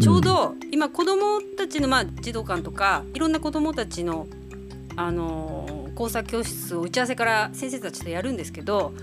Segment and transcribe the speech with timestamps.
[0.00, 4.26] ちょうど今子どもたちのまあ児童館とかいろんな子どもたちの
[4.96, 8.94] あの工作教室を打ち合わせから先生たちとやるんですけど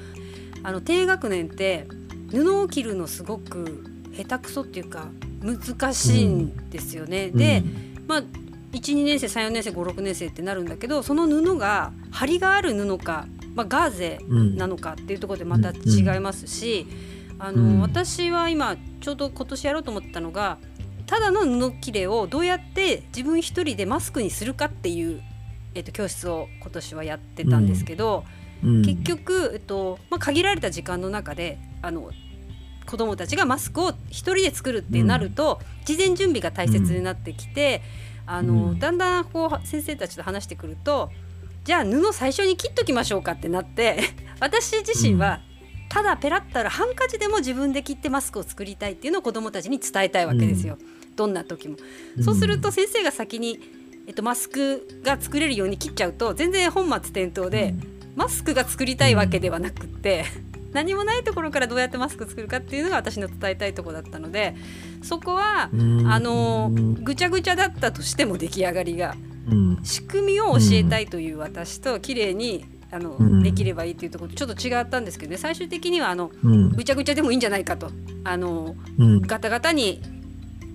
[0.63, 1.87] あの低学年って
[2.31, 3.83] 布を切るのすごく
[4.15, 5.09] 下手くそっていうか
[5.41, 7.29] 難しいんですよね。
[7.29, 7.63] で、
[8.07, 8.23] まあ
[8.71, 14.19] 12年生34年生56年生ってなるんだけどその布が張りがある布か、まあ、ガーゼ
[14.55, 16.87] なのかっていうところでまた違いますし、
[17.37, 20.57] あの私は今ちょうど今年やろうと思ったのが
[21.13, 25.21] ただの布切れをどうやって自分一人でマスクにするかっていう、
[25.75, 28.23] えっと、教室を今年はやってたんですけど、
[28.83, 32.09] 結局、えっとまあ、限られた時間の中であの
[32.87, 37.83] 子どもたちがマスクを一人で作るってなると、事前準備が大切になってきて。
[38.25, 41.11] あの、うん、だんだんこう先生たちと話してくると
[41.65, 43.99] じゃあ布最初に切っときましょうかってなって
[44.39, 45.41] 私自身は、
[45.93, 51.77] ただペラったらハンカチでも自分で切ってマスクを作りたいっていうのを子どもたちに伝えたいわけですよ、うん、どんな時も。
[52.23, 53.59] そうすると先生が先に、
[54.07, 57.75] えっと、マスクが作れるように切っちゃうと全然本末転倒で、
[58.15, 60.25] マスクが作りたいわけではなくって。
[60.71, 64.55] 何もないところからどうやってマスク作るかっていうのが私の伝えたいところだったので
[65.03, 65.69] そこはあ
[66.19, 69.15] のぐちゃぐちゃだったとしても出来上がりが、
[69.83, 75.37] 仕組みを教えたいという私と綺麗にあの、うん、できればいいっていうところとちょっと違ったんですけどね。
[75.37, 77.89] 最終的にはあの、うん、ぐちゃぐちゃでもいいんじゃないかと。
[78.23, 80.01] あの、うん、ガタガタに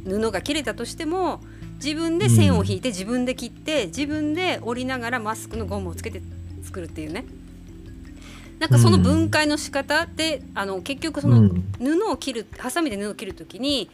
[0.05, 1.41] 布が切れたとしても
[1.83, 6.21] 自分で線を引いて自分で切って自分で折りながらマスクのゴムをつけて
[6.65, 7.25] 作るっていうね。
[8.59, 13.89] なんかその分解の仕方で、あの結局その布を切るハサミで布を切る時に、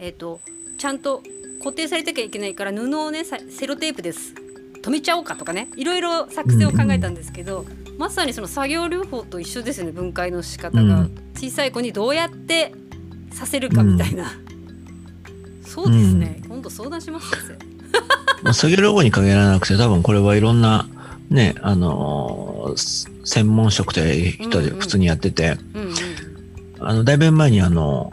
[0.00, 0.40] えーと、
[0.76, 1.22] ちゃんと
[1.60, 4.34] 固定されてきゃいけないから布をねセロテープです
[4.82, 7.64] 止めちゃおうかとかねいろいろ作戦を考えたんですけど、
[7.98, 12.72] まさにその作業療法と一緒ですね分解の仕方が、小さい子にどうやって
[13.32, 14.32] させるかみたいな、
[15.64, 17.58] そうですね、今度相談します先
[18.44, 18.52] 生。
[18.52, 20.86] 作業療法に限らなくて多分これはいろんな
[21.30, 25.58] ねあのー専門職という人で普通にやってて、
[26.80, 28.10] あの、だいぶ前にあの、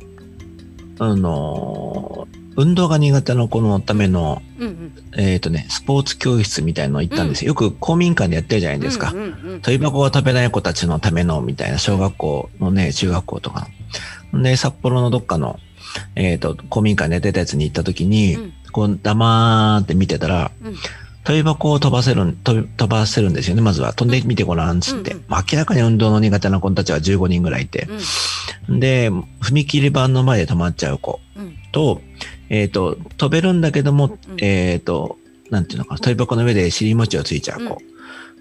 [0.99, 2.27] あの、
[2.57, 4.74] 運動が苦手な子のための、うんうん、
[5.17, 7.49] えっ、ー、とね、スポーツ教室みたいの行ったんですよ。
[7.49, 9.13] よく公民館でやってるじゃないですか。
[9.61, 13.67] 飛び箱が食べない子たちのための、みたいな、小学校のね、中学校とか。
[14.33, 15.59] で、札幌のどっかの、
[16.15, 20.75] えっ、ー、と、公民館でやってたやつに行った時に、うん、こう、黙って見てたら、うん
[21.25, 23.93] 飛び箱を飛ばせる、飛飛ばせるんですよね、まずは。
[23.93, 25.13] 飛んでみてごらん、つって。
[25.13, 27.87] うんうん、明らかに運動の苦手な子たちは15人ぐらいいて。
[28.69, 29.09] うん、で、
[29.41, 31.19] 踏切板の前で止まっちゃう子
[31.71, 32.01] と、うん、
[32.49, 35.17] えっ、ー、と、飛べるんだけども、うん、えっ、ー、と、
[35.49, 37.81] なんていうのかな、飛び箱の上で尻餅をついちゃう子。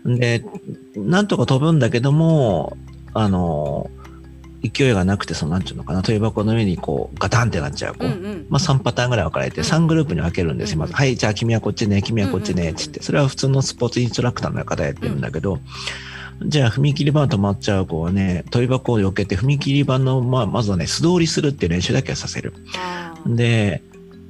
[0.04, 0.44] で、
[0.96, 2.76] なんとか飛ぶんだけども、
[3.12, 4.04] あのー
[4.68, 8.06] 勢いがなくて、その、なんていうのかな、飛び箱の上にこう、ガタンってなっちゃう子。
[8.06, 10.78] うんうん、まあ3パターンぐらい分かれて、3グループに分けるんですよ。
[10.78, 13.02] まず、はい、じゃあ君はこっちね、君はこっちね、つって。
[13.02, 15.60] それは普通のスポーツインストラクターの方やってるんだけど、
[16.42, 22.54] じゃあ、踏切板止まっちゃう子はね、飛び箱を避けて、踏切板の、まあ、まずはね、素通りするっていう練習だけはさせる。
[23.26, 23.82] で、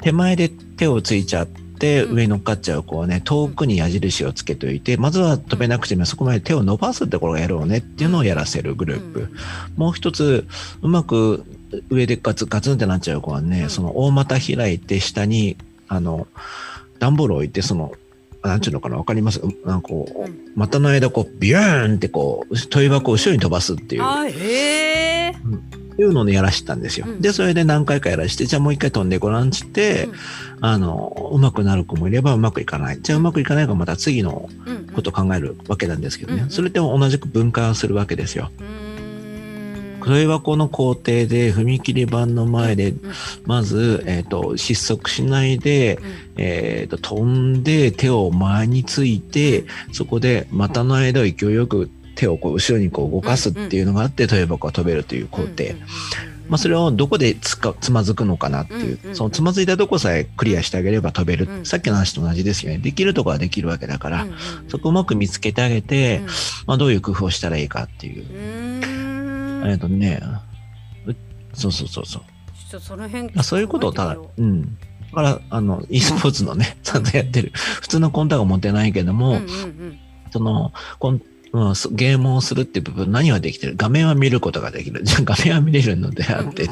[0.05, 9.29] 手前で手をついちゃって、上に乗っかっちゃう子はね、遠くに矢印をつけておいて、まずは飛べなくてもそこまで手を伸ばすってころがやろうねっていうのをやらせるグループ。
[9.77, 10.47] もう一つ、
[10.83, 11.43] うまく
[11.89, 15.57] 上でガツガツンってなっちゃう子はね、その大股開いて下に、
[15.89, 16.29] あの、
[16.99, 17.93] 段ボールを置いて、その、
[18.43, 19.41] なんていうのかなわかります？
[19.65, 24.03] なんかこう、股の間こう、ビューンってこう、問い箱を後ろに飛ばすっていう。
[25.99, 27.07] いうのをやらしてたんですよ。
[27.09, 30.15] うん、で、それで何回かやらして、じゃあもう一回飛んでごらんつって、うん、
[30.61, 32.99] あの、うまくなる子もいればうまくいかない。
[33.01, 34.49] じゃあうまくいかないからまた次の
[34.95, 36.47] ことを考えるわけなんですけどね。
[36.49, 38.51] それでも同じく分解をするわけですよ。
[40.05, 42.93] それはこの工程で踏切板の前で、
[43.47, 45.99] まず、えっ、ー、と、失速しないで、
[46.37, 55.65] えっ、ー、と、飛んで手を前について、そこで股の間を勢いよく手をこう後ろにこう動かすっていうのがあって、飛び箱が飛べるという工程。
[56.49, 62.79] まあ、それをどこでつかつまずくのかなっていう、そのつまずいたとこさえクリアしてあげれば飛べる、さっきの話と同じですよね。
[62.79, 64.27] できるとこはできるわけだから、
[64.69, 66.21] そこをうまく見つけてあげて、
[66.67, 68.25] まあ、どういう工夫をしたらいいかっていう。
[69.67, 70.21] えっとね、
[71.55, 72.23] そうそうそうそう。
[72.71, 74.63] ちょその辺そういうことをただ、うん。
[74.63, 74.69] だ
[75.15, 77.53] から、あの、e スポーツのね、ちゃんとやってる。
[77.55, 79.41] 普通のコンタが持ってないけども、
[80.33, 81.23] その、コン
[81.55, 83.75] うん、ゲームをするっていう部分何はできてる？
[83.77, 85.05] 画面は見ることができる。
[85.05, 86.69] じゃあ画面は見れるのであって、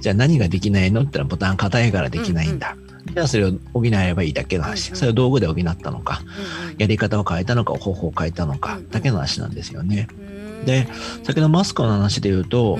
[0.00, 2.76] じゃあ何ができないのって言ったらボタン硬いからできないんだ。
[3.12, 4.94] じゃあそれを補えればいいだけの話。
[4.94, 6.22] それを道具で補ったのか、
[6.78, 10.06] やり方を変えたのか、方法を変えたのか、だけの話なんですよね。
[10.64, 10.86] で、
[11.24, 12.78] 先ほどマスクの話で言うと、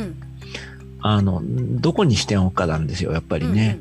[1.01, 3.81] あの、どこに視点を置くかなんですよ、やっぱりね。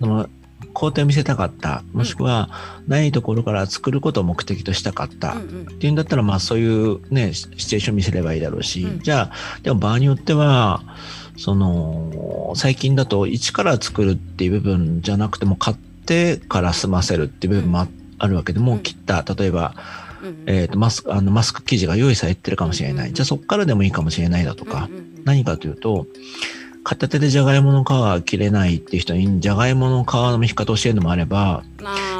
[0.00, 0.30] その
[0.76, 1.82] 工程を見せたかった。
[1.94, 2.50] もしくは
[2.86, 5.32] ないところから作ることを目的としたかった。
[5.32, 5.40] っ
[5.78, 10.82] ていうんだったらまあそういうねシチュエーション見せればいいだろうし、じゃあでも場合によっては
[11.38, 17.86] その最近だと一から作るっていう部分じゃなくても買ってから済ませるっていう部分も
[18.18, 19.24] あるわけでもう切った。
[19.34, 19.74] 例えば
[20.44, 24.90] えーと、マスクあのマスク生地が用意されてるかもしれない、じゃあそこからでもいいかもしれないだとか、
[25.24, 26.06] 何かというと
[26.88, 31.64] 片手でじゃがいもの皮は切れないっていう人にじゃがいもの皮の剥き方を教えるのもあれば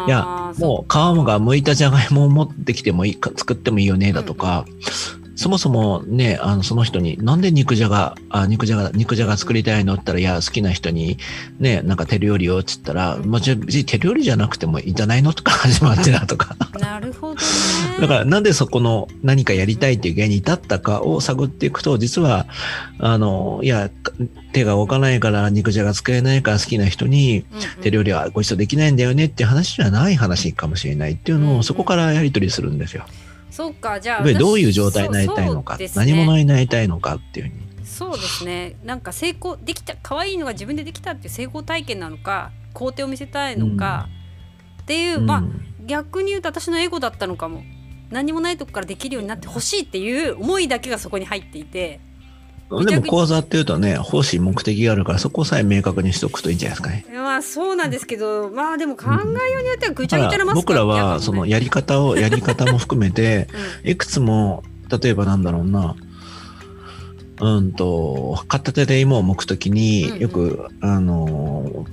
[0.08, 4.66] いやもう皮が剥いたじゃがいもを持ってきてもいいか作ってもいいよねだとか、
[5.36, 11.18] そもそもね、あの、その人に、なんで肉じゃが、あ、肉じゃが、肉じゃが作りたいのって言ったら、いや、好きな人に、
[11.60, 16.56] ね、なんか手料理をって言ったら、まあ、じゃ別に手料理じゃなくてもいいんじゃないのとか始まってなとか。
[16.80, 17.40] なるほどね。
[18.00, 22.46] だから、なんでそこの何かやりたいっていう原因に至ったかを探っていくと、実は、
[22.98, 23.90] あの、いや、
[24.52, 27.44] 手が動かないから肉じゃが作れないから好きな人に
[27.82, 33.04] 手料理はご一緒できないんだよねっていう話じゃない話かもしれないっていうのをそこからやり取りするんですよ。
[33.50, 37.52] そうかじゃあどういう状態になりたいのか、ね、何者になりたいのかっていう
[37.84, 38.76] そうですね。
[38.84, 44.08] なんか成功できた可愛いのが自分でできたっていう成功体験なのか工程を見せたいのか、
[44.78, 45.44] うん、っていう、まあ
[45.86, 47.62] 逆に言うと私のエゴだったのかも
[48.10, 52.00] 何もないとこからできるようになってほしいっていう思いだけがそこに入っていて
[52.84, 57.06] でも講座っていうとね、方針目的があるから、そこさえ明確にしておくといいんじゃないですかね。
[57.14, 59.14] まあそうなんですけど、まあでも考え
[59.52, 63.46] ようによってはぐちゃぐちゃなマスク、僕らはそのやり方を、やり方も含めて、
[63.84, 64.64] いくつも、
[65.00, 65.94] 例えばなんだろうな、
[67.40, 71.86] うんと、片手で芋を剥くときに、よく、あの、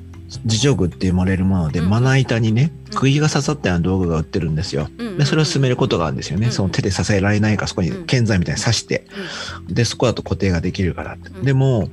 [0.46, 4.90] 自助具って生まれるもので、まな板にね、釘が刺さったような道具が売ってるんですよ。
[5.18, 6.52] で、それを進めることがあるんですよね。
[6.52, 9.06] その手で支えられないか、そこに剣材みたいに刺して、
[9.68, 11.18] で、そこだと固定ができるから。
[11.44, 11.90] でも、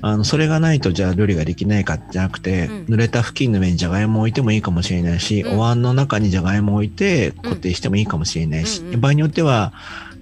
[0.00, 9.72] あの、それがないとじゃあ料理ができないかじゃなくて、濡れた付近の上にじゃがいもを置いてもいいかもしれないし、お椀の中にじゃがいもを置いて固定してもいいかもしれないし、場合によっては、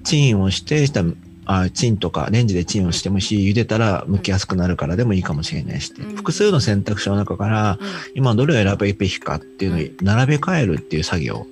[0.04, 1.02] チンをして、した
[1.46, 7.78] あチンとかレンジでチンをしてもいいし、茹でたら剥きやすくなるからでもいいかもしれないし、うん、複数の選択肢の中から、
[8.14, 11.46] 今どれを選ぶべきかっていうのに並べ替えるっていう作業。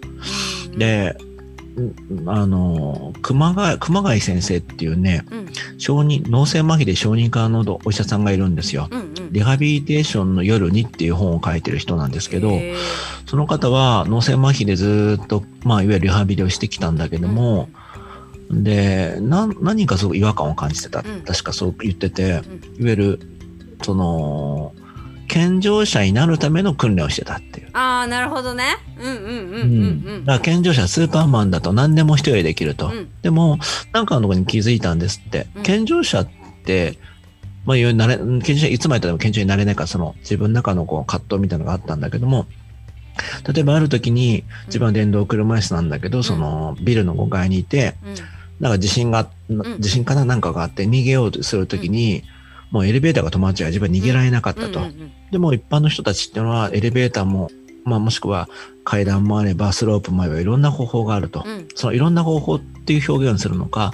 [0.76, 1.16] で、
[2.26, 5.48] あの、熊谷、熊谷先生っていうね、うん、
[5.78, 9.32] 小児、脳性麻痺で小児科のお医者さんがいるんですよ、うんうん。
[9.32, 12.58] リハビリテーションの夜にっていう本を書いてる人なんですけど、
[13.26, 17.84] その方は脳性麻痺でずっと、まあ、いわゆるリハビリをしてきたんだけども、うん
[18.62, 21.00] で、な、何かすごく違和感を感じてた。
[21.00, 23.20] うん、確かそう言ってて、うん、いわゆる、
[23.82, 24.72] その、
[25.26, 27.70] 健常者になるための訓練をしてたっていう。
[27.72, 28.76] ああ、なるほどね。
[28.98, 30.24] うんうんうんうん、うん。
[30.24, 32.88] だから健常者、スーパーマンだと何でも一人でできると。
[32.88, 33.58] うん、でも、
[33.92, 35.46] なんかのところに気づいたんですって。
[35.62, 36.28] 健常者っ
[36.64, 36.98] て、
[37.64, 42.46] まあ、いなれ、健常者、いつまでたっても健常になれないから、その自分の中のこう葛藤みたいなのがあったんだけども、
[43.52, 47.94] 例えばある時に自分は電動車椅子なんだけど、そのビルの5階にいて、
[48.60, 49.28] なんか地震が、
[49.78, 52.22] 地震かななんかがあって逃げようとするときに、
[52.70, 54.80] もうエレベーターが止まっちゃう自分は逃げられなかったと。
[55.30, 57.50] でも一般の人たちっていうのはエレベーターも、
[57.84, 58.48] まあもしくは
[58.84, 61.44] 階段もあればスロープもあればいろんな方法があると。
[61.74, 63.92] そのいろんな方法っていう表現をするのか、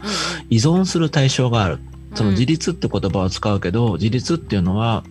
[0.48, 1.78] 依存する対象がある。
[2.14, 5.04] その自立って言葉を使うけど、自立っていうのは、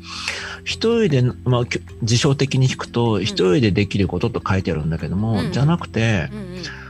[0.65, 1.63] 一人で、まあ、
[2.01, 6.29] 自称的に聞くと、一人でできることと書いてあるんだけども、じゃなくて、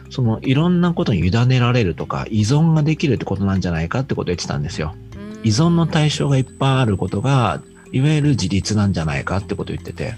[0.10, 4.96] そのいろんなことに委ねられるとか、依存ができるってことなんじゃないかってことを言ってたんですよ。
[5.44, 7.62] 依存の対象がいっぱいあることが、
[7.92, 10.16] いわゆる自立なんじゃないかってことを言ってて。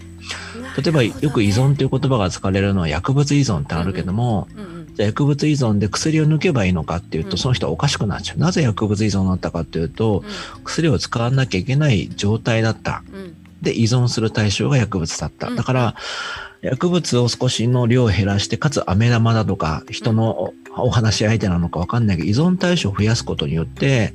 [0.77, 4.47] 例えば、よく依存という言葉が使われるのは薬物依存ってあるけども、
[4.95, 8.37] じゃあ薬物依存で薬を抜けばいいのかっていうと、その人はおかしくなっちゃう。
[8.39, 10.23] なぜ薬物依存になったかっていうと、
[10.63, 13.03] 薬を使わなきゃいけない状態だった。
[13.61, 15.49] で、依存する対象が薬物だった。
[15.49, 15.95] だから、
[16.61, 24.13] 薬物を少しの量を減らして、かつ飴玉だとか、人のお話し相手なのかわかんないけど、依存対象を増やすことによって、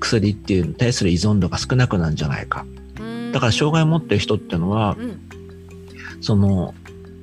[0.00, 2.64] 薬っていうに対する依存度が少なくなるんじゃないか。
[3.32, 4.96] だから障害を持ってる人っていうのは、
[6.20, 6.74] その、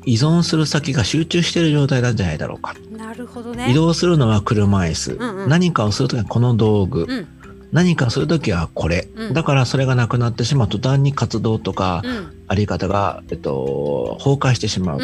[0.05, 2.73] 依存する先が集中している状態なんじゃないだろうか。
[2.97, 3.69] なるほどね。
[3.69, 5.13] 移動するのは車椅子。
[5.13, 7.05] うんうん、何かをするときはこの道具。
[7.07, 7.27] うん
[7.71, 12.01] 何かするときはこれ、うん、だからそれがなくなってしまう途端に活動とか、
[12.47, 14.99] あり方が、えっと、崩壊してしまう。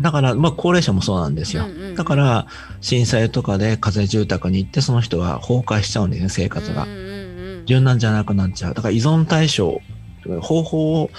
[0.00, 1.66] だから、まあ、高齢者もそうなんですよ。
[1.96, 2.46] だから、
[2.80, 6.86] 震災とかで火災住宅に行って、その人は崩壊しちゃうんですね、生活が。
[7.66, 8.74] 柔軟じゃなくなっちゃう。
[8.74, 9.82] だから依存対象、
[10.40, 11.10] 方法を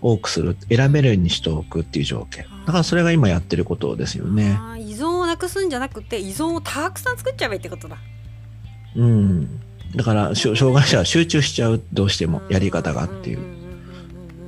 [0.00, 2.46] 多くする、選べるようにしておくっていう条件。
[2.64, 4.58] だからそれが今やってることですよね。
[4.78, 7.98] 依存をなくすんじゃなくて、依存をたくさん作っちゃえばいいってことだ。
[8.96, 9.60] うん。
[9.96, 13.58] だから、障害者は集中しちゃう、どうしても、やり方がっていう。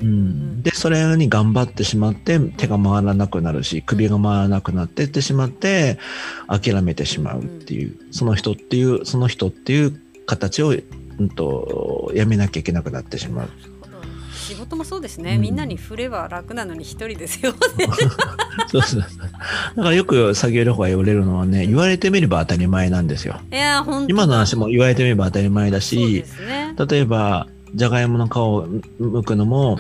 [0.02, 5.99] うん、でそれに頑張ってしまって手が回らなくなるし首が回らなくなってってしまって
[6.49, 13.49] 諦めてしまうっていうその人っていうその人っていう形を、うんと、やめなきゃいけなくなってしまう。
[14.50, 17.54] 仕事もそうですね、うん、みんなに振れば楽なのに一人ですよ、
[18.69, 23.40] そうそうだからよく作業療法が言われるのはね言われてみれば当たり前なんですよ。
[23.52, 28.66] いや本今の話も言われてみれば当たり前だし、ね、例えばじゃがいもの皮を
[29.00, 29.78] 剥くのも、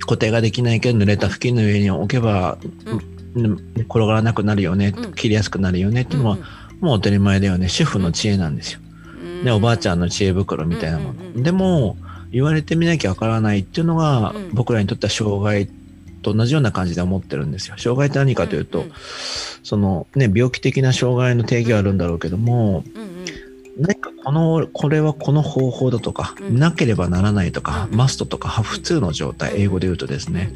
[0.00, 2.58] 固定ができないけど濡れた布巾の上に置けば、
[3.34, 6.38] うん、転がらなくなるよね、うん、切りやすくなるよねっていうのは、
[6.80, 7.68] もう当たり前だよね。
[7.68, 8.80] 主婦の知恵なんですよ。
[9.44, 11.42] でおばあちゃんの知恵袋みたいなもの。
[11.42, 11.96] でも
[12.30, 15.68] 言われてみなきゃわからないっていうのが、僕らにとっては障害
[16.22, 17.76] と同じような感じで思ってるんですよ。
[17.78, 18.84] 障害って何かというと、
[19.62, 22.84] そのね病気的な障害の定義はあるんだろうけども、
[23.78, 30.52] 何かこの、これはこの方法だとか、うん、なければならないとか、うん、マストとか、普通の状態、英語で言うとですね。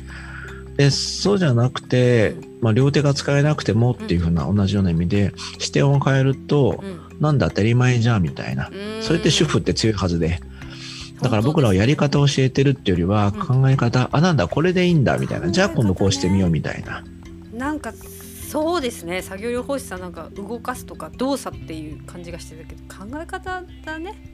[0.77, 6.83] で、そうじゃなくて、まあ、両手が使えなくてもっていうふうな同じような意味で、視点を変えると、
[7.21, 8.71] なんだ当たり前じゃんみたいな。
[9.03, 10.41] それって主婦って強いはずで。
[11.23, 15.51] だから僕らはやり方を教えてるっていうよりは、考え方、あ、なんだ、これでいいんだみたいな。
[15.51, 17.05] じゃあ今度こうしてみようみたいな。
[17.53, 24.32] なんかそうですね作業療法士さんなんか動かすとか動作っていう感じがしてたけど考え方だね